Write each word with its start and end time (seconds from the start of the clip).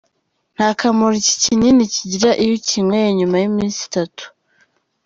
Ntakamaro 0.55 1.15
iki 1.21 1.35
kinini 1.43 1.83
kigira 1.93 2.29
iyo 2.41 2.51
ukinyweye 2.57 3.07
nyuma 3.17 3.35
y’iminsi 3.41 3.79
itatu. 3.89 4.23